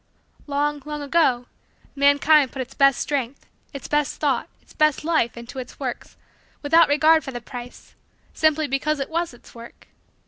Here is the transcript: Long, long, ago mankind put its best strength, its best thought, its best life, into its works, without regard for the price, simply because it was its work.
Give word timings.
Long, 0.47 0.81
long, 0.83 1.03
ago 1.03 1.45
mankind 1.95 2.51
put 2.51 2.63
its 2.63 2.73
best 2.73 2.97
strength, 2.97 3.45
its 3.71 3.87
best 3.87 4.19
thought, 4.19 4.49
its 4.59 4.73
best 4.73 5.03
life, 5.03 5.37
into 5.37 5.59
its 5.59 5.79
works, 5.79 6.17
without 6.63 6.89
regard 6.89 7.23
for 7.23 7.29
the 7.31 7.39
price, 7.39 7.93
simply 8.33 8.67
because 8.67 8.99
it 8.99 9.11
was 9.11 9.31
its 9.31 9.53
work. 9.53 9.89